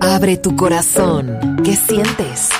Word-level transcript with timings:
Abre 0.00 0.36
tu 0.36 0.54
corazón. 0.56 1.38
¿Qué 1.64 1.76
sientes? 1.76 2.50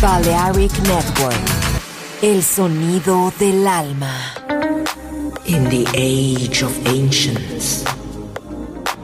Balearic 0.00 0.72
Network. 0.80 1.36
El 2.22 2.42
sonido 2.42 3.32
del 3.38 3.66
alma. 3.66 4.14
In 5.46 5.68
the 5.68 5.86
age 5.94 6.62
of 6.64 6.72
ancients, 6.86 7.84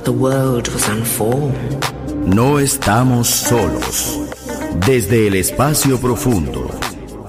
the 0.05 0.13
world 0.13 0.69
was 0.69 0.89
unformed. 0.89 1.85
No 2.27 2.59
estamos 2.59 3.29
solos. 3.29 4.19
Desde 4.87 5.29
el 5.29 5.35
espacio 5.35 6.01
profundo, 6.01 6.69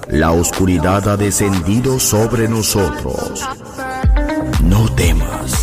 la 0.10 0.32
oscuridad 0.32 1.08
ha 1.10 1.18
descendido 1.18 2.00
sobre 2.00 2.48
nosotros. 2.48 3.48
No 4.64 4.90
temas, 4.96 5.63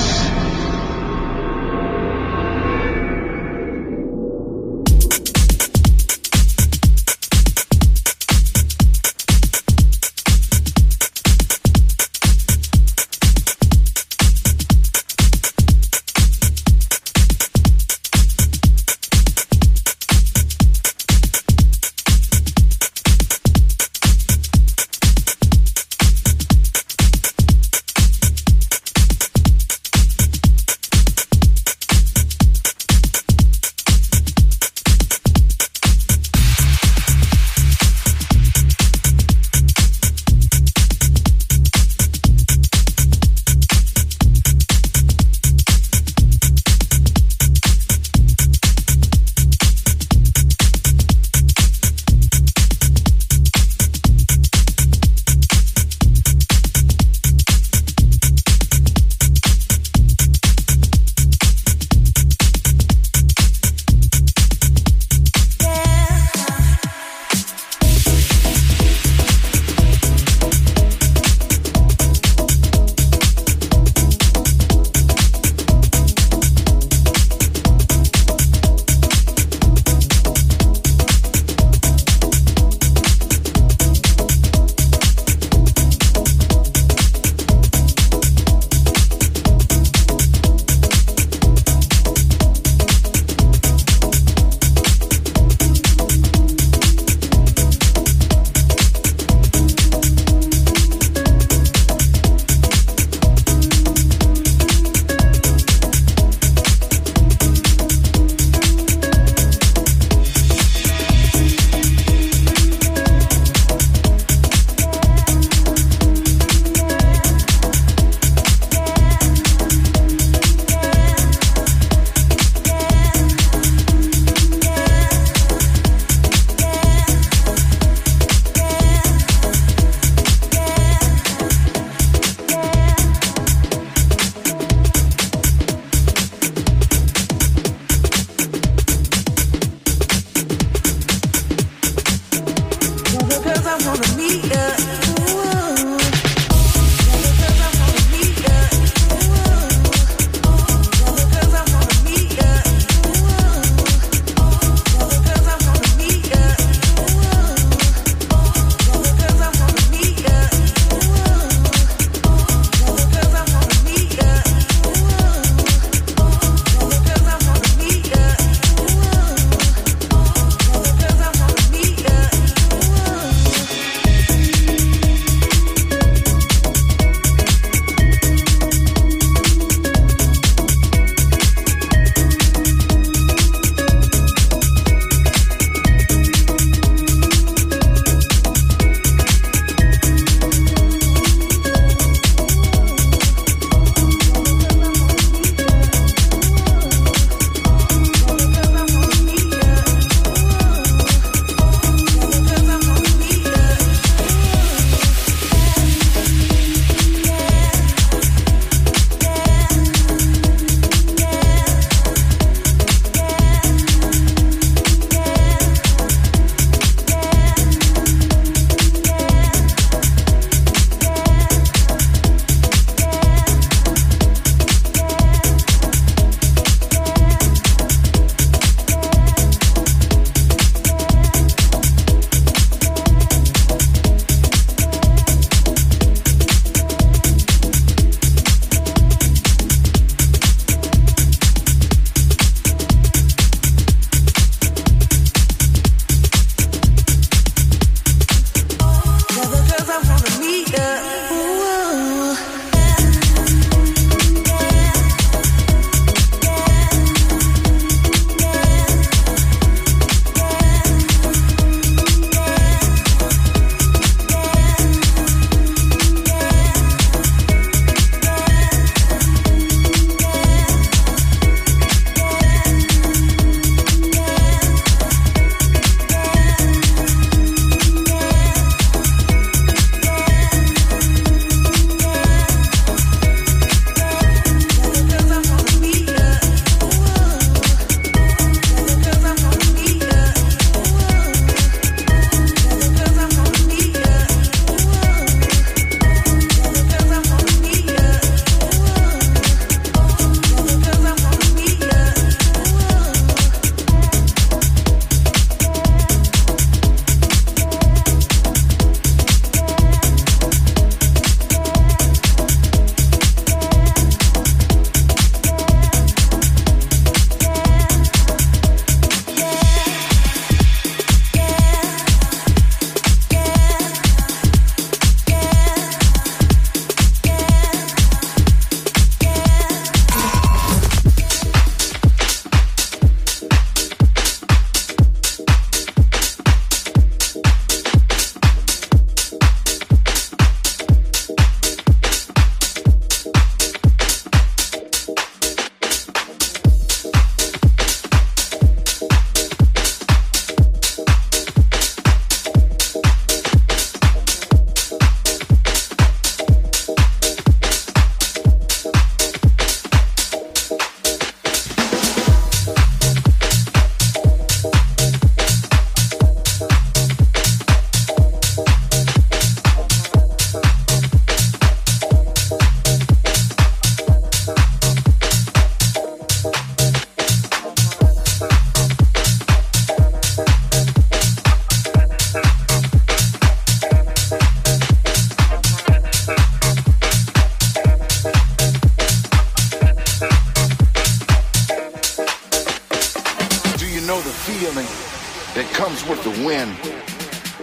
That 394.73 395.67
comes 395.73 396.07
with 396.07 396.23
the 396.23 396.29
wind 396.45 396.71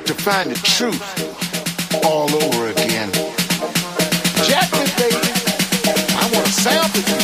to 0.04 0.12
find 0.12 0.50
the 0.50 0.56
truth 0.56 1.00
all 2.04 2.28
over 2.28 2.68
again. 2.68 3.08
Jack 4.44 4.68
me, 4.76 4.84
baby. 5.00 5.16
I 6.12 6.28
want 6.34 6.44
to 6.44 6.52
sample 6.52 7.00
you. 7.00 7.16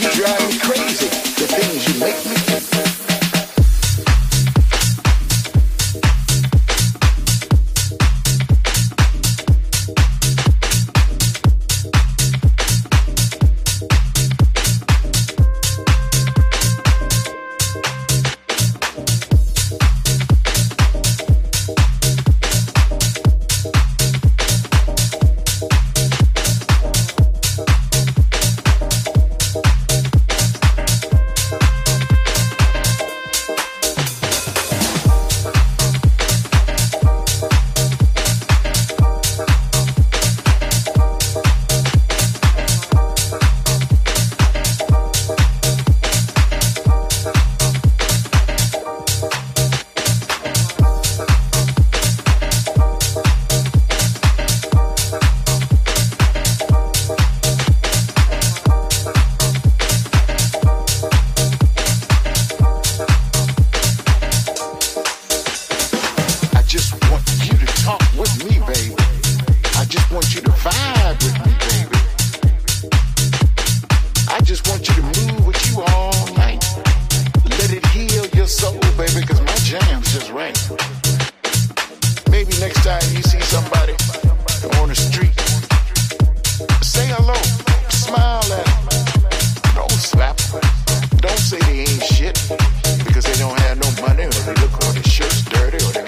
You 0.00 0.08
drive 0.16 0.40
me 0.48 0.58
crazy. 0.64 1.08
The 1.36 1.46
things 1.52 1.92
you 1.92 2.00
make 2.00 2.24
me 2.24 2.39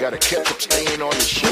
gotta 0.03 0.17
catch 0.17 0.51
up 0.51 0.59
staying 0.59 1.01
on 1.01 1.13
your 1.13 1.21
shit. 1.21 1.42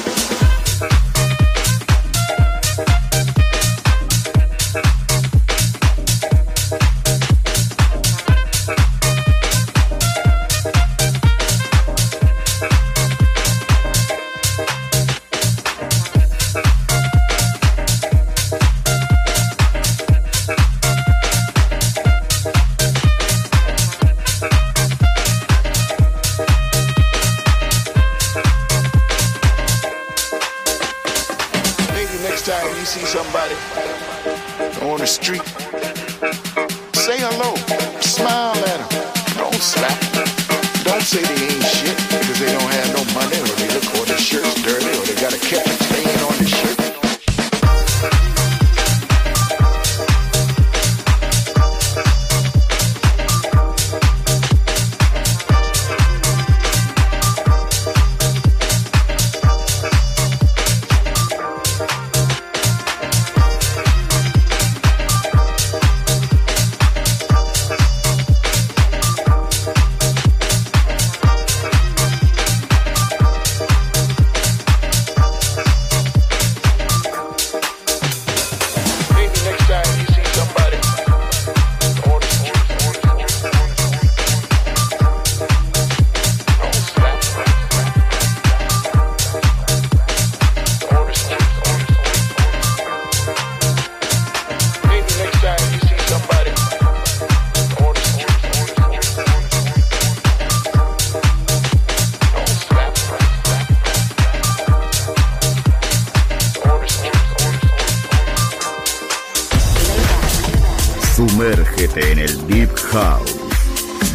En 112.12 112.20
el 112.20 112.48
Deep 112.48 112.76
House. 112.92 113.36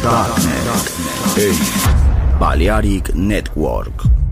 Darknet. 0.03 0.67
Balearic 2.39 3.13
Network. 3.13 4.26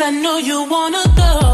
I 0.00 0.10
know 0.10 0.38
you 0.38 0.64
wanna 0.64 1.04
go. 1.16 1.53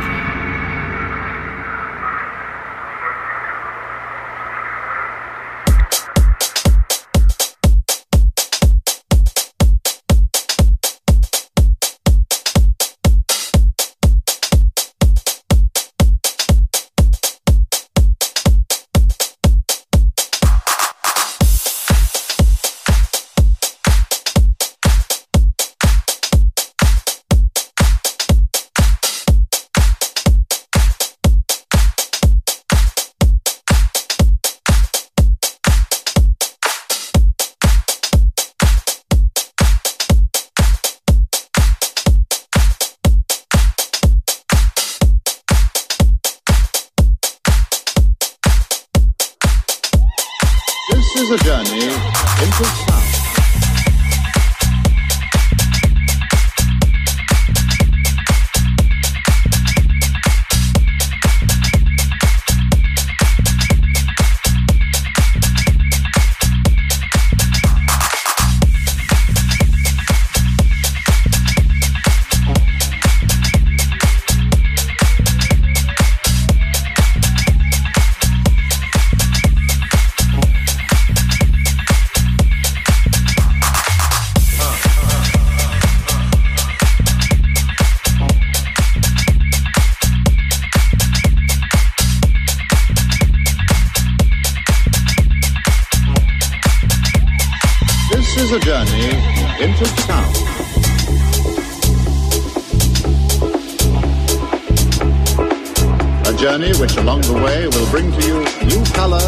journey 106.41 106.73
which 106.79 106.97
along 106.97 107.21
the 107.21 107.33
way 107.33 107.67
will 107.67 107.91
bring 107.91 108.11
to 108.11 108.25
you 108.25 108.39
new 108.65 108.83
color, 108.93 109.21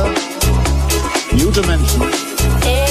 new 1.37 1.51
dimension. 1.51 2.82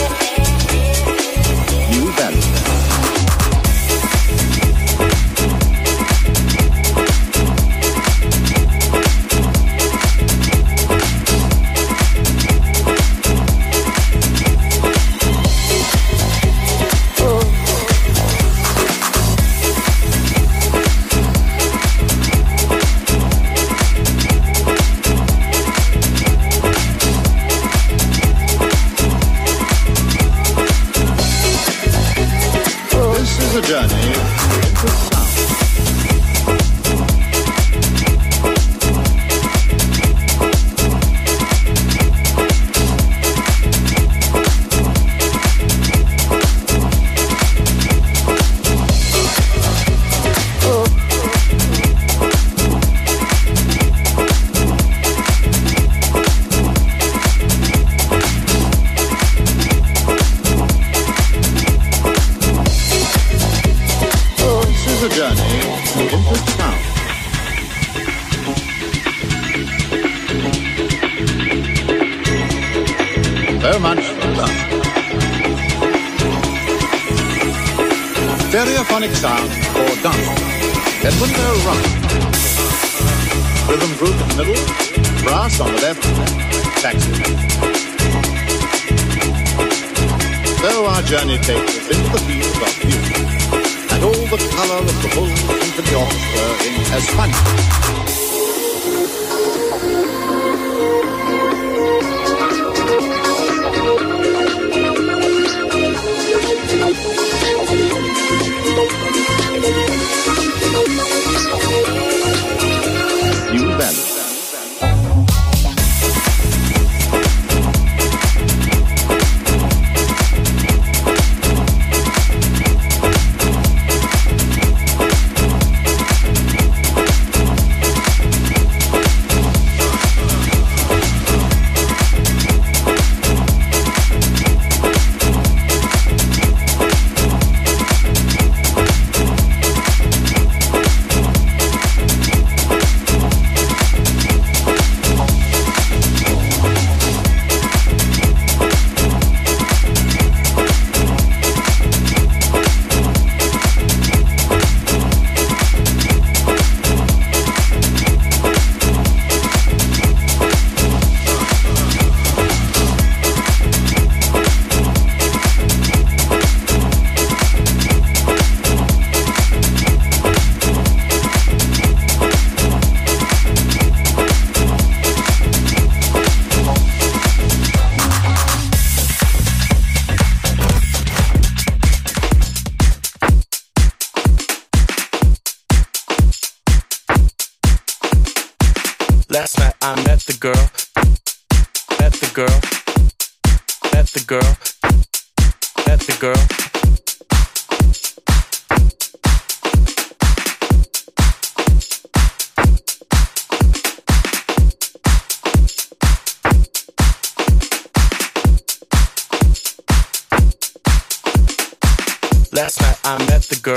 Met 213.19 213.43
the 213.43 213.61
girl, 213.61 213.77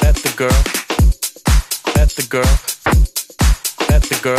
met 0.00 0.14
the 0.16 0.32
girl, 0.34 0.48
met 1.94 2.08
the 2.08 2.22
girl, 2.26 2.42
met 3.90 4.02
the 4.02 4.18
girl. 4.22 4.38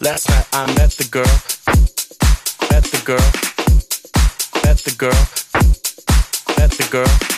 Last 0.00 0.30
night 0.30 0.46
I 0.54 0.66
met 0.74 0.90
the 0.92 1.04
girl, 1.10 1.24
met 2.70 2.84
the 2.84 3.02
girl, 3.04 3.30
met 4.64 4.78
the 4.78 4.94
girl, 4.96 5.26
met 6.56 6.70
the 6.70 6.88
girl. 6.90 7.31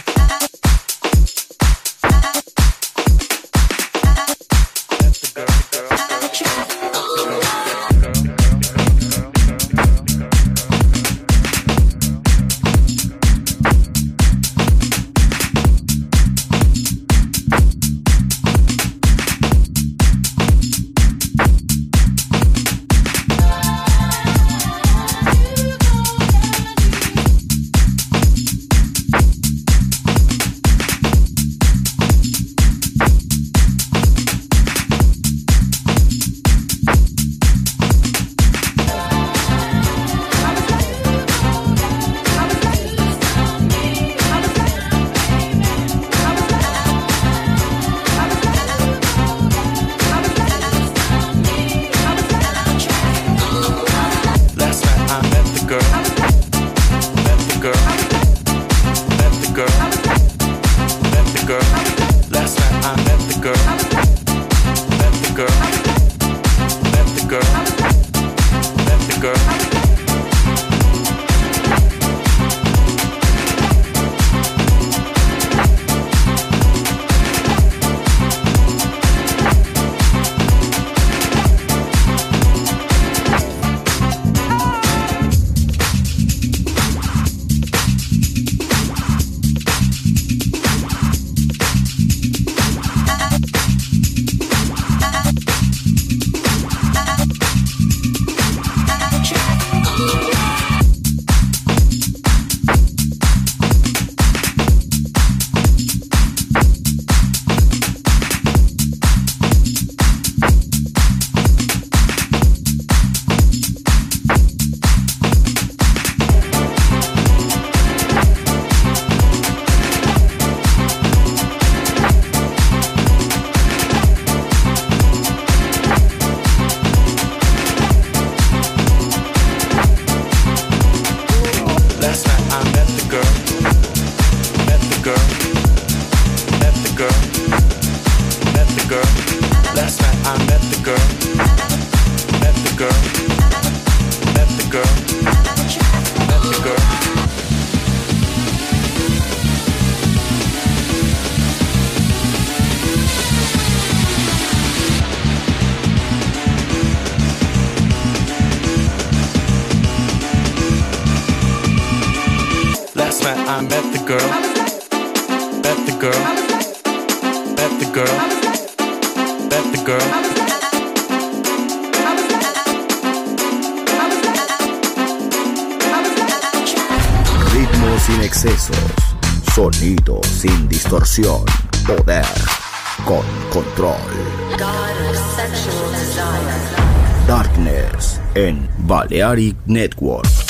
Balearic 189.14 189.54
Network. 189.68 190.43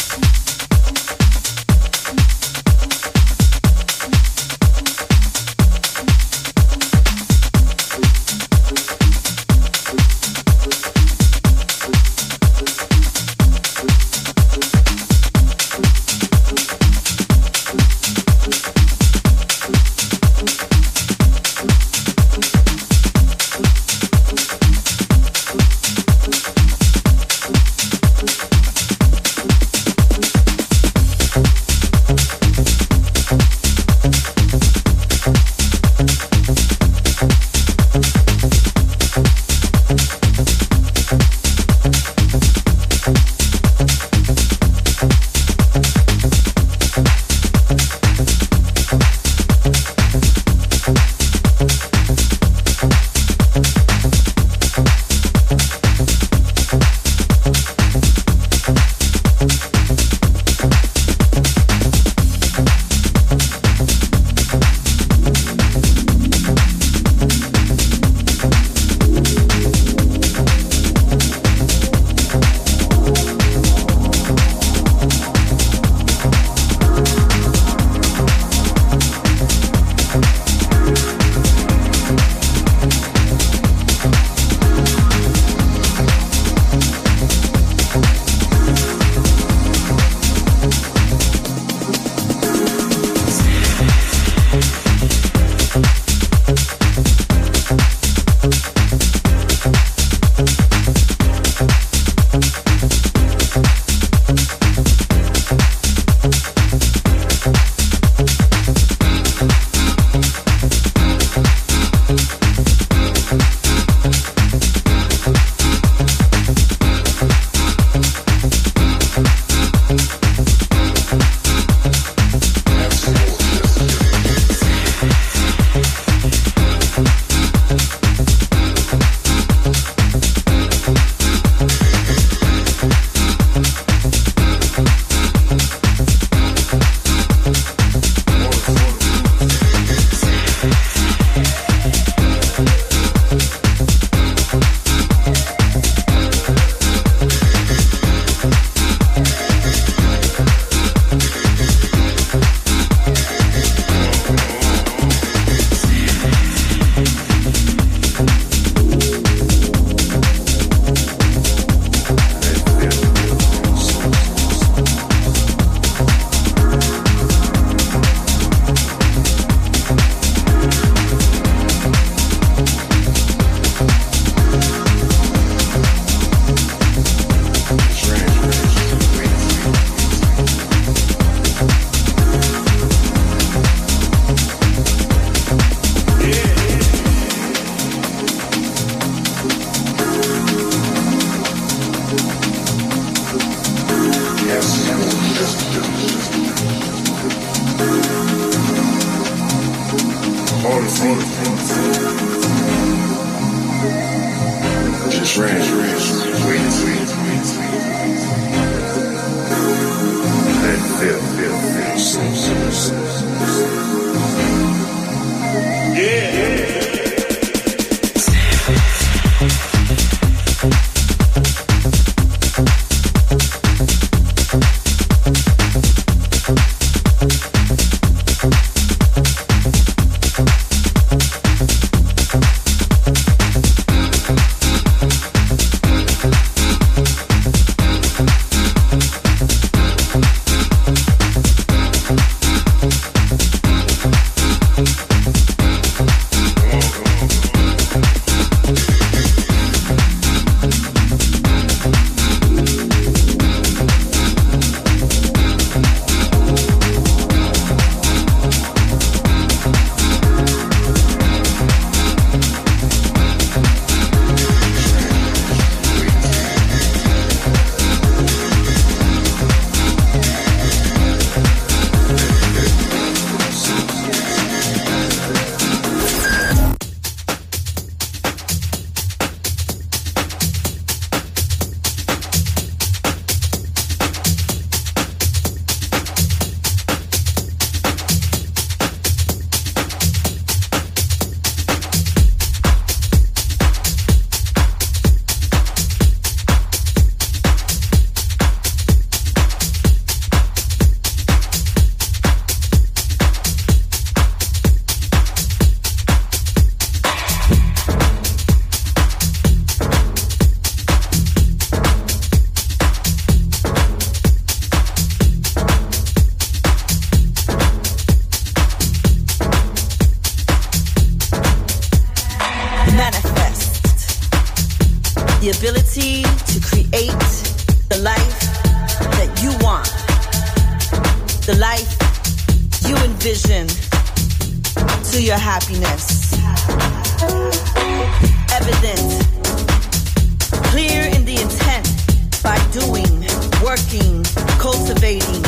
Cultivating, 344.64 345.44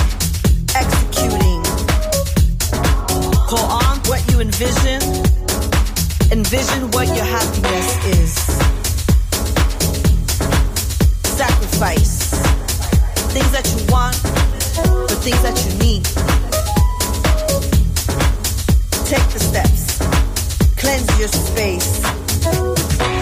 executing. 0.76 1.62
Call 3.48 3.66
on 3.80 3.96
what 4.10 4.20
you 4.30 4.40
envision. 4.40 5.00
Envision 6.30 6.90
what 6.90 7.06
your 7.16 7.24
happiness 7.24 7.88
is. 8.18 8.34
Sacrifice 11.40 12.28
things 13.32 13.50
that 13.52 13.64
you 13.72 13.80
want 13.90 14.16
for 15.08 15.16
things 15.24 15.40
that 15.40 15.56
you 15.64 15.72
need. 15.78 16.04
Take 19.08 19.26
the 19.32 19.40
steps. 19.40 19.96
Cleanse 20.76 21.18
your 21.18 21.28
space. 21.28 22.02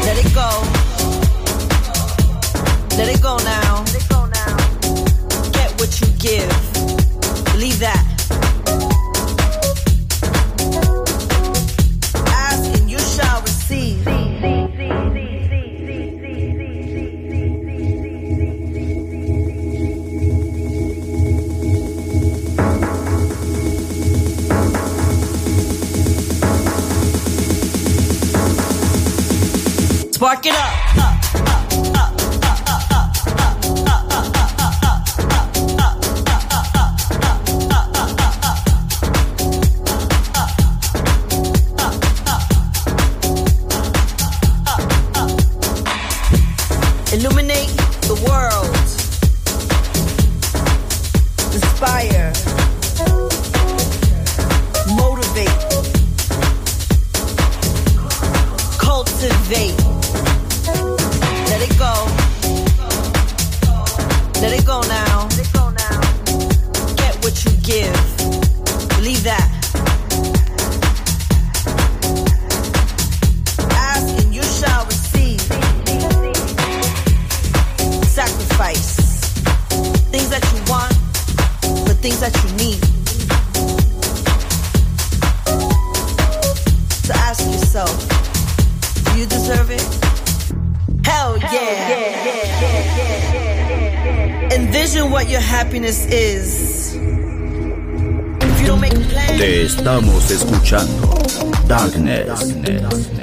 Let 0.07 0.19
it 0.19 0.35
go. 0.35 0.51
Let 2.99 3.09
it 3.15 3.23
go 3.23 3.37
now. 3.45 3.64
Get 6.25 6.41
what 6.41 6.49
you 6.49 6.49
give. 6.49 6.64
Yourself, 87.85 89.05
do 89.05 89.19
you 89.19 89.27
deserve 89.27 89.71
it? 89.71 89.83
Hell 91.07 91.39
yeah. 91.39 92.23
Envision 94.53 95.11
what 95.11 95.29
your 95.29 95.41
happiness 95.41 96.07
is. 96.07 96.95
If 96.95 98.61
you 98.61 98.67
don't 98.67 98.81
make 98.81 98.93
plans, 98.93 99.39
Te 99.39 99.63
estamos 99.63 100.31
escuchando 100.31 101.19
Darkness 101.67 102.55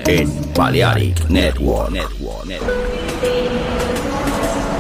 en 0.08 0.54
Balearic 0.54 1.30
Network. 1.30 1.94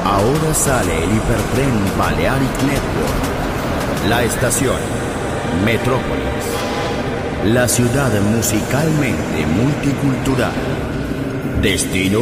Ahora 0.03 0.53
sale 0.53 1.03
el 1.03 1.11
hipertren 1.15 1.97
Balearic 1.97 2.63
Network. 2.63 4.09
La 4.09 4.23
estación 4.23 4.79
Metrópolis. 5.63 6.70
La 7.45 7.67
ciudad 7.67 8.11
musicalmente 8.21 9.47
multicultural. 9.47 10.53
Destino, 11.59 12.19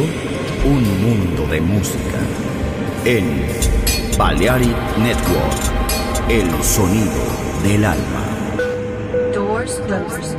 un 0.64 1.02
mundo 1.02 1.46
de 1.46 1.60
música. 1.60 2.18
En 3.04 3.46
Balearic 4.16 4.74
Network, 4.96 6.30
el 6.30 6.50
sonido 6.64 7.12
del 7.62 7.84
alma. 7.84 8.24
Doors 9.34 9.78
closed. 9.86 10.38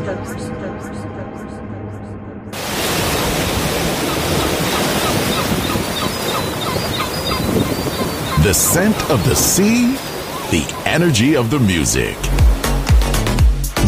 The 8.41 8.53
scent 8.55 8.95
of 9.11 9.23
the 9.29 9.35
sea, 9.35 9.95
the 10.49 10.65
energy 10.85 11.35
of 11.35 11.51
the 11.51 11.59
music. 11.59 12.17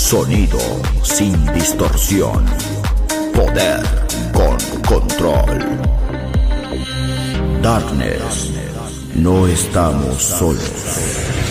Sonido 0.00 0.58
sin 1.02 1.46
distorsión. 1.52 2.44
Poder 3.34 3.84
con 4.32 4.56
control. 4.88 5.58
Darkness. 7.62 8.50
No 9.14 9.46
estamos 9.46 10.20
solos. 10.22 11.49